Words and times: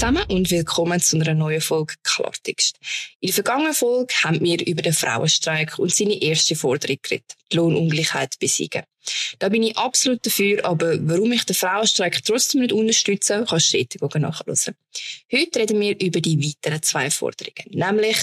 zusammen 0.00 0.24
und 0.30 0.50
willkommen 0.50 0.98
zu 0.98 1.16
einer 1.16 1.34
neuen 1.34 1.60
Folge 1.60 1.92
Klartext. 2.02 2.78
In 3.20 3.26
der 3.26 3.34
vergangenen 3.34 3.74
Folge 3.74 4.14
haben 4.24 4.40
wir 4.40 4.66
über 4.66 4.80
den 4.80 4.94
Frauenstreik 4.94 5.78
und 5.78 5.94
seine 5.94 6.22
erste 6.22 6.56
Forderung 6.56 6.96
geredet, 7.02 7.36
die 7.52 7.56
Lohnungleichheit 7.56 8.38
besiegen. 8.38 8.84
Da 9.40 9.50
bin 9.50 9.62
ich 9.62 9.76
absolut 9.76 10.24
dafür, 10.24 10.64
aber 10.64 10.96
warum 11.06 11.32
ich 11.32 11.44
den 11.44 11.54
Frauenstreik 11.54 12.24
trotzdem 12.24 12.62
nicht 12.62 12.72
unterstütze, 12.72 13.44
kannst 13.46 13.52
du 13.52 13.60
stetig 13.60 14.00
nachhören. 14.00 14.74
Heute 15.30 15.58
reden 15.58 15.78
wir 15.78 16.00
über 16.00 16.22
die 16.22 16.42
weiteren 16.42 16.82
zwei 16.82 17.10
Forderungen, 17.10 17.66
nämlich 17.68 18.16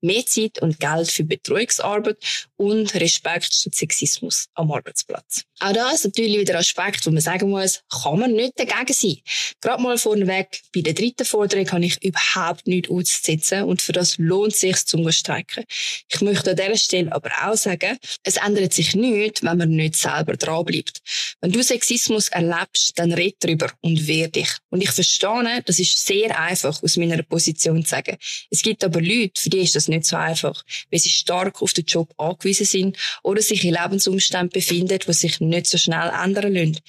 mehr 0.00 0.24
Zeit 0.26 0.60
und 0.60 0.80
Geld 0.80 1.10
für 1.10 1.24
Betreuungsarbeit 1.24 2.18
und 2.56 2.94
Respekt 2.94 3.52
statt 3.52 3.74
Sexismus 3.74 4.46
am 4.54 4.70
Arbeitsplatz. 4.72 5.44
Auch 5.60 5.72
das 5.72 5.94
ist 5.94 6.04
natürlich 6.04 6.40
wieder 6.40 6.54
ein 6.54 6.60
Aspekt, 6.60 7.06
wo 7.06 7.10
man 7.10 7.20
sagen 7.20 7.50
muss, 7.50 7.82
kann 8.02 8.18
man 8.18 8.32
nicht 8.32 8.58
dagegen 8.58 8.92
sein. 8.92 9.16
Gerade 9.60 9.82
mal 9.82 9.98
vorneweg, 9.98 10.60
bei 10.74 10.80
der 10.80 10.94
dritten 10.94 11.24
Forderung 11.24 11.70
habe 11.70 11.84
ich 11.84 12.02
überhaupt 12.02 12.66
nichts 12.66 12.90
auszusetzen 12.90 13.64
und 13.64 13.82
für 13.82 13.92
das 13.92 14.16
lohnt 14.18 14.52
es 14.52 14.60
sich 14.60 14.76
zum 14.86 15.10
Streiken. 15.12 15.64
Ich 16.08 16.20
möchte 16.20 16.50
an 16.50 16.56
dieser 16.56 16.76
Stelle 16.76 17.12
aber 17.12 17.30
auch 17.44 17.56
sagen, 17.56 17.98
es 18.22 18.36
ändert 18.36 18.72
sich 18.72 18.94
nichts, 18.94 19.42
wenn 19.42 19.58
man 19.58 19.70
nicht 19.70 19.96
selber 19.96 20.36
dranbleibt. 20.36 21.00
Wenn 21.40 21.52
du 21.52 21.62
Sexismus 21.62 22.28
erlebst, 22.28 22.98
dann 22.98 23.12
red 23.12 23.36
darüber 23.40 23.70
und 23.80 24.06
wehr 24.06 24.28
dich. 24.28 24.50
Und 24.70 24.82
ich 24.82 24.90
verstehe, 24.90 25.62
das 25.64 25.78
ist 25.78 26.06
sehr 26.06 26.38
einfach 26.38 26.82
aus 26.82 26.96
meiner 26.96 27.22
Position 27.22 27.84
zu 27.84 27.90
sagen. 27.90 28.16
Es 28.50 28.62
gibt 28.62 28.82
aber 28.84 29.00
Leute, 29.00 29.32
für 29.36 29.50
die 29.50 29.60
ist 29.60 29.76
das 29.76 29.88
nicht 29.90 30.06
so 30.06 30.16
einfach, 30.16 30.64
weil 30.90 31.00
sie 31.00 31.10
stark 31.10 31.60
auf 31.62 31.72
den 31.72 31.84
Job 31.84 32.12
angewiesen 32.16 32.66
sind 32.66 32.96
oder 33.22 33.42
sich 33.42 33.64
in 33.64 33.74
Lebensumständen 33.74 34.50
befinden, 34.50 34.98
die 34.98 35.12
sich 35.12 35.40
nicht 35.40 35.66
so 35.66 35.78
schnell 35.78 36.10
ändern 36.10 36.54
lassen. 36.54 36.80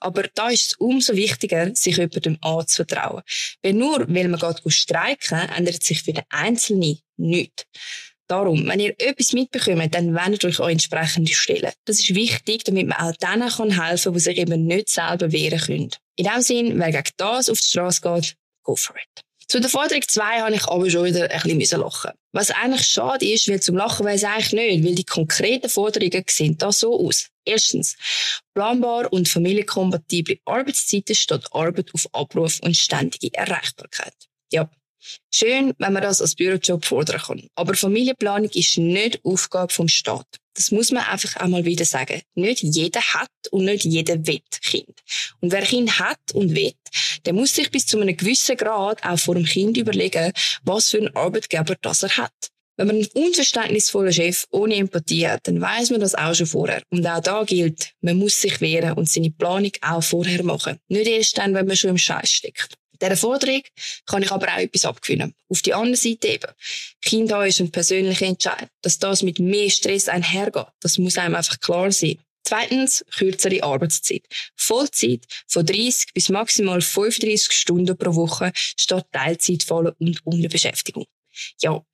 Aber 0.00 0.24
da 0.34 0.48
ist 0.48 0.66
es 0.66 0.72
umso 0.74 1.14
wichtiger, 1.14 1.74
sich 1.74 1.96
jemandem 1.96 2.38
anzuvertrauen. 2.40 3.22
Weil 3.62 3.74
nur, 3.74 4.06
weil 4.08 4.28
man 4.28 4.40
geht 4.40 4.72
streiken, 4.72 5.48
ändert 5.56 5.82
sich 5.82 6.02
für 6.02 6.12
den 6.12 6.24
Einzelnen 6.30 6.98
nichts. 7.16 7.64
Darum, 8.30 8.68
wenn 8.68 8.78
ihr 8.78 8.94
etwas 8.98 9.32
mitbekommt, 9.32 9.92
dann 9.92 10.14
wendet 10.14 10.44
euch 10.44 10.60
an 10.60 10.70
entsprechende 10.70 11.34
Stellen. 11.34 11.72
Das 11.84 11.98
ist 11.98 12.14
wichtig, 12.14 12.62
damit 12.62 12.86
man 12.86 12.98
auch 12.98 13.16
denen 13.16 13.48
kann 13.48 13.82
helfen 13.82 14.04
kann, 14.04 14.12
die 14.14 14.20
sich 14.20 14.38
eben 14.38 14.66
nicht 14.66 14.88
selber 14.88 15.32
wehren 15.32 15.58
können. 15.58 15.90
In 16.14 16.26
dem 16.26 16.40
Sinn, 16.40 16.78
wer 16.78 16.92
gegen 16.92 17.10
das 17.16 17.50
auf 17.50 17.58
die 17.58 17.66
Straße 17.66 18.00
geht, 18.00 18.36
go 18.62 18.76
for 18.76 18.94
it. 18.94 19.24
Zu 19.48 19.58
der 19.58 19.68
Forderung 19.68 20.04
2 20.06 20.42
habe 20.42 20.54
ich 20.54 20.64
aber 20.64 20.88
schon 20.88 21.06
wieder 21.06 21.28
ein 21.28 21.58
bisschen 21.58 21.80
lachen 21.80 22.12
Was 22.32 22.50
eigentlich 22.50 22.86
schade 22.86 23.26
ist, 23.26 23.48
weil 23.48 23.60
zum 23.60 23.76
Lachen 23.76 24.06
weiß 24.06 24.24
eigentlich 24.24 24.52
nicht, 24.52 24.84
weil 24.84 24.94
die 24.94 25.04
konkreten 25.04 25.68
Forderungen 25.68 26.24
sehen 26.28 26.56
da 26.58 26.70
so 26.70 27.06
aus. 27.06 27.28
Erstens, 27.44 27.96
planbar 28.54 29.12
und 29.12 29.28
familienkompatible 29.28 30.38
Arbeitszeiten 30.44 31.16
statt 31.16 31.48
Arbeit 31.52 31.92
auf 31.92 32.06
Abruf 32.12 32.60
und 32.62 32.76
ständige 32.76 33.34
Erreichbarkeit. 33.34 34.14
Ja, 34.52 34.70
Schön, 35.32 35.74
wenn 35.78 35.92
man 35.92 36.02
das 36.02 36.20
als 36.20 36.34
Bürojob 36.34 36.84
fordern 36.84 37.20
kann. 37.20 37.48
Aber 37.54 37.74
Familienplanung 37.74 38.50
ist 38.50 38.78
nicht 38.78 39.20
Aufgabe 39.24 39.72
vom 39.72 39.88
Staat. 39.88 40.26
Das 40.54 40.70
muss 40.70 40.90
man 40.90 41.04
einfach 41.04 41.36
einmal 41.36 41.64
wieder 41.64 41.84
sagen. 41.84 42.20
Nicht 42.34 42.62
jeder 42.62 43.00
hat 43.00 43.30
und 43.50 43.64
nicht 43.64 43.84
jeder 43.84 44.26
will 44.26 44.40
Kind. 44.62 45.00
Und 45.40 45.52
wer 45.52 45.62
Kind 45.62 45.98
hat 45.98 46.18
und 46.34 46.54
will, 46.54 46.72
der 47.24 47.32
muss 47.32 47.54
sich 47.54 47.70
bis 47.70 47.86
zu 47.86 48.00
einem 48.00 48.16
gewissen 48.16 48.56
Grad 48.56 49.04
auch 49.04 49.18
vor 49.18 49.34
dem 49.34 49.44
Kind 49.44 49.76
überlegen, 49.76 50.32
was 50.62 50.90
für 50.90 50.98
einen 50.98 51.16
Arbeitgeber 51.16 51.76
das 51.80 52.02
er 52.02 52.16
hat. 52.16 52.32
Wenn 52.76 52.86
man 52.86 52.96
einen 52.96 53.08
unverständnisvollen 53.26 54.12
Chef 54.12 54.46
ohne 54.50 54.76
Empathie 54.76 55.28
hat, 55.28 55.46
dann 55.46 55.60
weiß 55.60 55.90
man 55.90 56.00
das 56.00 56.14
auch 56.14 56.34
schon 56.34 56.46
vorher. 56.46 56.82
Und 56.90 57.06
auch 57.06 57.20
da 57.20 57.44
gilt, 57.44 57.92
man 58.00 58.16
muss 58.16 58.40
sich 58.40 58.60
wehren 58.62 58.92
und 58.92 59.08
seine 59.08 59.30
Planung 59.30 59.72
auch 59.82 60.02
vorher 60.02 60.42
machen. 60.42 60.78
Nicht 60.88 61.06
erst 61.06 61.36
dann, 61.36 61.52
wenn 61.52 61.66
man 61.66 61.76
schon 61.76 61.90
im 61.90 61.98
Scheiß 61.98 62.32
steckt. 62.32 62.79
Dieser 63.00 63.16
Forderung 63.16 63.62
kann 64.06 64.22
ich 64.22 64.30
aber 64.30 64.48
auch 64.48 64.58
etwas 64.58 64.84
abgewinnen. 64.84 65.34
Auf 65.48 65.62
die 65.62 65.74
andere 65.74 65.96
Seite 65.96 66.28
eben. 66.28 66.52
Kind 67.02 67.32
haben 67.32 67.46
ist 67.46 67.60
ein 67.60 67.70
persönlicher 67.70 68.26
Entscheid. 68.26 68.68
Dass 68.82 68.98
das 68.98 69.22
mit 69.22 69.38
mehr 69.38 69.70
Stress 69.70 70.08
einhergeht, 70.08 70.66
das 70.80 70.98
muss 70.98 71.18
einem 71.18 71.34
einfach 71.34 71.60
klar 71.60 71.90
sein. 71.92 72.18
Zweitens, 72.42 73.04
kürzere 73.16 73.62
Arbeitszeit. 73.62 74.24
Vollzeit 74.56 75.24
von 75.46 75.64
30 75.64 76.12
bis 76.14 76.30
maximal 76.30 76.80
35 76.80 77.52
Stunden 77.52 77.96
pro 77.96 78.14
Woche 78.14 78.52
statt 78.54 79.06
Teilzeitfallen 79.12 79.94
und 79.98 80.26
Unterbeschäftigung. 80.26 81.06
Ja, 81.60 81.84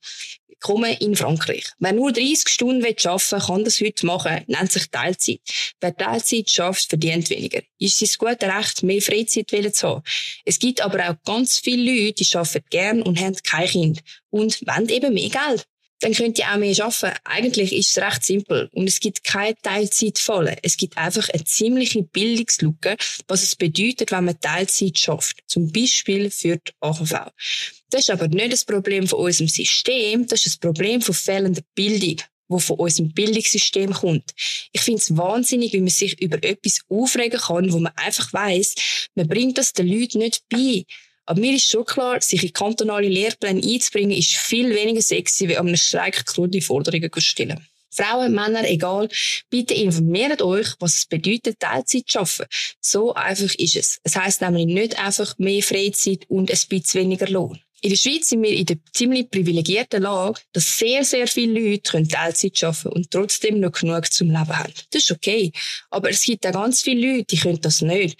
Willkommen 0.48 0.96
in 1.00 1.16
Frankreich. 1.16 1.72
Wer 1.80 1.92
nur 1.92 2.12
30 2.12 2.48
Stunden 2.48 2.84
arbeiten 2.84 3.32
will, 3.32 3.40
kann 3.40 3.64
das 3.64 3.80
heute 3.80 4.06
machen, 4.06 4.44
nennt 4.46 4.70
sich 4.70 4.88
Teilzeit. 4.90 5.40
Wer 5.80 5.96
Teilzeit 5.96 6.50
schafft, 6.50 6.88
verdient 6.88 7.28
weniger. 7.30 7.62
Ist 7.78 8.00
es 8.00 8.16
gute 8.16 8.46
Recht, 8.46 8.84
mehr 8.84 9.02
Freizeit 9.02 9.50
zu 9.74 9.88
haben. 9.88 10.02
Es 10.44 10.60
gibt 10.60 10.80
aber 10.80 11.10
auch 11.10 11.16
ganz 11.24 11.58
viele 11.58 11.90
Leute, 11.90 12.24
die 12.24 12.36
arbeiten 12.36 12.64
gern 12.70 13.02
und 13.02 13.20
haben 13.20 13.36
kein 13.42 13.68
Kind 13.68 14.02
und 14.30 14.64
wollen 14.66 14.88
eben 14.88 15.14
mehr 15.14 15.30
Geld 15.30 15.66
dann 16.00 16.12
könnt 16.12 16.38
ihr 16.38 16.50
auch 16.52 16.58
mehr 16.58 16.74
arbeiten. 16.84 17.18
Eigentlich 17.24 17.72
ist 17.72 17.96
es 17.96 18.02
recht 18.02 18.24
simpel. 18.24 18.68
Und 18.72 18.86
es 18.86 19.00
gibt 19.00 19.24
keine 19.24 19.56
Teilzeitfälle. 19.56 20.56
Es 20.62 20.76
gibt 20.76 20.98
einfach 20.98 21.28
eine 21.30 21.44
ziemliche 21.44 22.02
Bildungslücke, 22.02 22.96
was 23.28 23.42
es 23.42 23.56
bedeutet, 23.56 24.12
wenn 24.12 24.26
man 24.26 24.40
Teilzeit 24.40 24.98
schafft. 24.98 25.38
Zum 25.46 25.72
Beispiel 25.72 26.30
für 26.30 26.56
die 26.56 26.72
AHV. 26.80 27.30
Das 27.90 28.02
ist 28.02 28.10
aber 28.10 28.28
nicht 28.28 28.52
das 28.52 28.64
Problem 28.64 29.06
von 29.06 29.20
unserem 29.20 29.48
System, 29.48 30.26
das 30.26 30.40
ist 30.40 30.54
das 30.54 30.56
Problem 30.58 31.00
von 31.00 31.14
fehlender 31.14 31.62
Bildung 31.74 32.20
wo 32.48 32.58
von 32.58 32.78
unserem 32.78 33.12
Bildungssystem 33.12 33.92
kommt. 33.92 34.32
Ich 34.72 34.80
finde 34.80 35.00
es 35.00 35.16
wahnsinnig, 35.16 35.72
wie 35.72 35.80
man 35.80 35.88
sich 35.88 36.20
über 36.20 36.42
etwas 36.42 36.80
aufregen 36.88 37.40
kann, 37.40 37.72
wo 37.72 37.78
man 37.80 37.92
einfach 37.96 38.32
weiß, 38.32 38.74
man 39.14 39.28
bringt 39.28 39.58
das 39.58 39.72
den 39.72 39.88
Leuten 39.88 40.18
nicht 40.18 40.42
bei. 40.48 40.84
Aber 41.26 41.40
mir 41.40 41.54
ist 41.54 41.68
schon 41.68 41.84
klar, 41.84 42.20
sich 42.20 42.42
in 42.42 42.52
kantonale 42.52 43.08
Lehrpläne 43.08 43.60
einzubringen, 43.60 44.16
ist 44.16 44.36
viel 44.36 44.74
weniger 44.74 45.02
sexy, 45.02 45.48
wie 45.48 45.56
an 45.56 45.66
einem 45.66 45.76
Streik 45.76 46.24
die 46.36 46.60
Forderungen 46.60 47.12
zu 47.12 47.20
stellen. 47.20 47.66
Frauen, 47.90 48.34
Männer, 48.34 48.68
egal, 48.68 49.08
bitte 49.48 49.74
informiert 49.74 50.42
euch, 50.42 50.68
was 50.80 50.96
es 50.96 51.06
bedeutet, 51.06 51.58
Teilzeit 51.60 52.04
zu 52.06 52.18
arbeiten. 52.20 52.46
So 52.80 53.14
einfach 53.14 53.54
ist 53.54 53.76
es. 53.76 53.98
Es 54.02 54.16
heisst 54.16 54.42
nämlich 54.42 54.66
nicht 54.66 54.98
einfach 54.98 55.36
mehr 55.38 55.62
Freizeit 55.62 56.28
und 56.28 56.50
ein 56.50 56.58
bisschen 56.68 57.00
weniger 57.00 57.28
Lohn. 57.28 57.58
In 57.80 57.90
der 57.90 57.96
Schweiz 57.96 58.28
sind 58.28 58.42
wir 58.42 58.50
in 58.50 58.66
der 58.66 58.78
ziemlich 58.92 59.30
privilegierten 59.30 60.02
Lage, 60.02 60.40
dass 60.52 60.78
sehr, 60.78 61.04
sehr 61.04 61.26
viele 61.26 61.60
Leute 61.60 62.06
Teilzeit 62.08 62.62
arbeiten 62.64 62.88
und 62.88 63.10
trotzdem 63.10 63.60
noch 63.60 63.72
genug 63.72 64.12
zum 64.12 64.28
Leben 64.28 64.58
haben. 64.58 64.72
Das 64.90 65.04
ist 65.04 65.10
okay. 65.10 65.52
Aber 65.90 66.10
es 66.10 66.22
gibt 66.22 66.46
auch 66.46 66.52
ganz 66.52 66.82
viele 66.82 67.12
Leute, 67.12 67.26
die 67.30 67.38
können 67.38 67.60
das 67.60 67.82
nicht. 67.82 68.18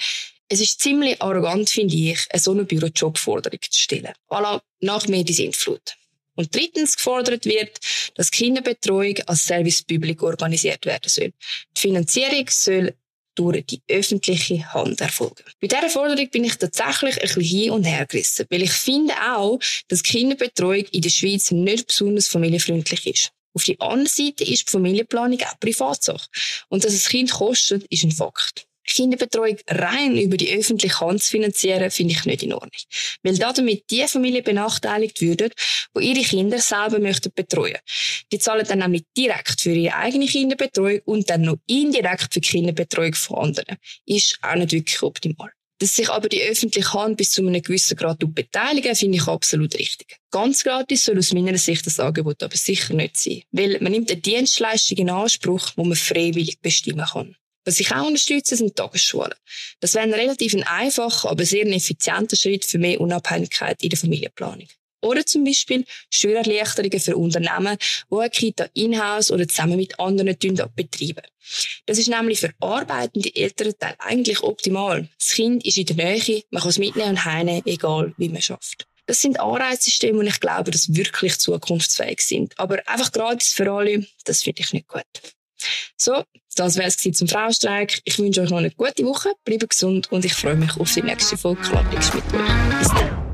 Es 0.48 0.60
ist 0.60 0.80
ziemlich 0.80 1.20
arrogant, 1.20 1.68
finde 1.68 1.94
ich, 1.94 2.20
eine 2.30 2.40
so 2.40 2.52
eine 2.52 2.64
Bürojobforderung 2.64 3.58
zu 3.68 3.80
stellen. 3.80 4.12
Voilà, 4.28 4.60
nach 4.80 5.08
mir 5.08 5.24
die 5.24 5.32
Sintflut. 5.32 5.94
Und 6.36 6.54
drittens 6.54 6.96
gefordert 6.96 7.46
wird, 7.46 7.80
dass 8.14 8.30
Kinderbetreuung 8.30 9.16
als 9.26 9.46
Service 9.46 9.82
Public 9.82 10.22
organisiert 10.22 10.84
werden 10.86 11.08
soll. 11.08 11.32
Die 11.76 11.80
Finanzierung 11.80 12.46
soll 12.48 12.94
durch 13.34 13.66
die 13.66 13.82
öffentliche 13.88 14.72
Hand 14.72 15.00
erfolgen. 15.00 15.44
Bei 15.60 15.66
dieser 15.66 15.90
Forderung 15.90 16.28
bin 16.30 16.44
ich 16.44 16.56
tatsächlich 16.56 17.16
ein 17.16 17.22
bisschen 17.22 17.42
hin 17.42 17.70
und 17.70 17.84
her 17.84 18.06
gerissen, 18.06 18.46
weil 18.50 18.62
ich 18.62 18.72
finde 18.72 19.14
auch, 19.34 19.58
dass 19.88 20.02
Kinderbetreuung 20.02 20.84
in 20.92 21.02
der 21.02 21.10
Schweiz 21.10 21.50
nicht 21.50 21.88
besonders 21.88 22.28
familienfreundlich 22.28 23.06
ist. 23.06 23.32
Auf 23.54 23.64
die 23.64 23.80
andere 23.80 24.08
Seite 24.08 24.44
ist 24.44 24.68
die 24.68 24.70
Familienplanung 24.70 25.40
auch 25.42 25.58
Privatsache. 25.58 26.28
Und 26.68 26.84
dass 26.84 26.92
es 26.92 27.08
Kind 27.08 27.30
kostet, 27.30 27.84
ist 27.84 28.04
ein 28.04 28.12
Fakt. 28.12 28.66
Kinderbetreuung 28.96 29.58
rein 29.68 30.16
über 30.16 30.36
die 30.36 30.52
öffentliche 30.56 31.00
Hand 31.00 31.22
zu 31.22 31.30
finanzieren, 31.30 31.90
finde 31.90 32.14
ich 32.14 32.24
nicht 32.24 32.42
in 32.42 32.52
Ordnung. 32.52 32.70
Weil 33.22 33.38
damit 33.38 33.90
die 33.90 34.06
Familien 34.06 34.44
benachteiligt 34.44 35.20
würden, 35.20 35.50
die 35.96 36.04
ihre 36.04 36.22
Kinder 36.22 36.58
selber 36.58 36.98
möchten 36.98 37.32
betreuen. 37.34 37.78
Die 38.32 38.38
zahlen 38.38 38.66
dann 38.66 38.78
nämlich 38.80 39.04
direkt 39.16 39.60
für 39.60 39.72
ihre 39.72 39.94
eigene 39.96 40.26
Kinderbetreuung 40.26 41.00
und 41.04 41.30
dann 41.30 41.42
noch 41.42 41.56
indirekt 41.66 42.32
für 42.34 42.40
die 42.40 42.48
Kinderbetreuung 42.48 43.14
von 43.14 43.38
anderen. 43.38 43.76
Ist 44.06 44.38
auch 44.42 44.54
nicht 44.54 44.72
wirklich 44.72 45.02
optimal. 45.02 45.50
Dass 45.78 45.94
sich 45.94 46.08
aber 46.08 46.30
die 46.30 46.42
öffentliche 46.42 46.90
Hand 46.94 47.18
bis 47.18 47.32
zu 47.32 47.46
einem 47.46 47.60
gewissen 47.60 47.96
Grad 47.98 48.18
beteiligen, 48.20 48.96
finde 48.96 49.18
ich 49.18 49.26
absolut 49.26 49.74
richtig. 49.74 50.16
Ganz 50.30 50.64
gratis 50.64 51.04
soll 51.04 51.18
aus 51.18 51.34
meiner 51.34 51.58
Sicht 51.58 51.86
das 51.86 52.00
Angebot 52.00 52.42
aber 52.42 52.56
sicher 52.56 52.94
nicht 52.94 53.18
sein. 53.18 53.42
Weil 53.50 53.78
man 53.80 53.92
nimmt 53.92 54.10
eine 54.10 54.20
Dienstleistung 54.20 54.96
in 54.96 55.10
Anspruch, 55.10 55.70
die 55.76 55.82
man 55.82 55.96
freiwillig 55.96 56.60
bestimmen 56.60 57.04
kann. 57.04 57.36
Was 57.66 57.80
ich 57.80 57.92
auch 57.92 58.06
unterstütze, 58.06 58.54
sind 58.54 58.76
Tagesschulen. 58.76 59.34
Das 59.80 59.94
wäre 59.94 60.04
ein 60.04 60.14
relativ 60.14 60.54
einfacher, 60.66 61.28
aber 61.28 61.44
sehr 61.44 61.66
effizienter 61.66 62.36
Schritt 62.36 62.64
für 62.64 62.78
mehr 62.78 63.00
Unabhängigkeit 63.00 63.82
in 63.82 63.90
der 63.90 63.98
Familienplanung. 63.98 64.68
Oder 65.02 65.26
zum 65.26 65.42
Beispiel 65.44 65.84
Steuererleichterungen 66.08 67.00
für 67.00 67.16
Unternehmen, 67.16 67.76
die 68.08 68.16
eine 68.16 68.30
Kita 68.30 68.68
in-house 68.72 69.32
oder 69.32 69.48
zusammen 69.48 69.76
mit 69.76 69.98
anderen 69.98 70.36
betreiben. 70.36 71.22
Das 71.86 71.98
ist 71.98 72.08
nämlich 72.08 72.38
für 72.38 72.52
arbeitende 72.60 73.34
Elternteile 73.34 73.96
eigentlich 73.98 74.42
optimal. 74.44 75.08
Das 75.18 75.30
Kind 75.30 75.66
ist 75.66 75.76
in 75.76 75.86
der 75.86 75.96
Nähe, 75.96 76.44
man 76.50 76.62
kann 76.62 76.70
es 76.70 76.78
mitnehmen 76.78 77.10
und 77.10 77.24
heimnehmen, 77.24 77.62
egal 77.66 78.14
wie 78.16 78.28
man 78.28 78.42
schafft. 78.42 78.86
Das 79.06 79.20
sind 79.20 79.40
Anreizsysteme, 79.40 80.18
und 80.20 80.26
ich 80.28 80.40
glaube, 80.40 80.70
dass 80.70 80.94
wirklich 80.94 81.38
zukunftsfähig 81.38 82.20
sind. 82.20 82.58
Aber 82.58 82.88
einfach 82.88 83.10
gratis 83.10 83.52
für 83.52 83.70
alle, 83.70 84.06
das 84.24 84.42
finde 84.44 84.62
ich 84.62 84.72
nicht 84.72 84.88
gut. 84.88 85.04
So, 85.96 86.22
das 86.56 86.76
wäre 86.76 86.88
es 86.88 86.96
zum 86.96 87.28
Frauenstreik. 87.28 88.00
Ich 88.04 88.18
wünsche 88.18 88.42
euch 88.42 88.50
noch 88.50 88.58
eine 88.58 88.70
gute 88.70 89.04
Woche, 89.04 89.32
bleibt 89.44 89.70
gesund 89.70 90.12
und 90.12 90.24
ich 90.24 90.34
freue 90.34 90.56
mich 90.56 90.76
auf 90.78 90.92
die 90.92 91.02
nächste 91.02 91.36
Folge 91.36 91.62
Klartext 91.62 92.14
mit 92.14 92.24
euch. 92.34 93.25